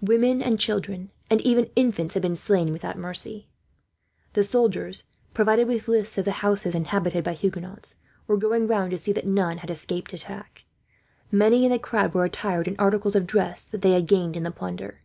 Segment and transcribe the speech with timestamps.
[0.00, 3.50] Women and children, and even infants, had been slain without mercy.
[4.32, 8.96] The soldiers, provided with lists of the houses inhabited by Huguenots, were going round to
[8.98, 10.64] see that none had escaped attack.
[11.30, 14.42] Many in the crowd were attired in articles of dress that they had gained in
[14.42, 15.02] the plunder.